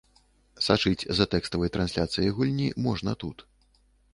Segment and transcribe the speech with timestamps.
[0.67, 3.37] Сачыць за тэкставай трансляцыяй гульні можна тут.